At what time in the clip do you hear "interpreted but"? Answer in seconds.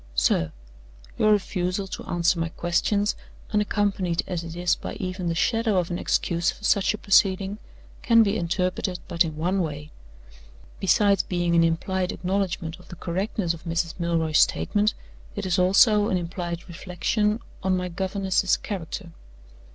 8.35-9.23